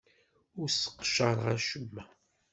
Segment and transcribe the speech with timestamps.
[0.59, 2.03] Ur sseqcareɣ acemma.